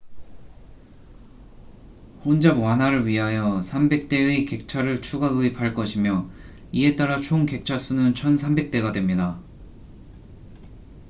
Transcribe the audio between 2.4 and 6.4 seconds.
완화를 위하여 300대의 객차를 추가 도입할 것이며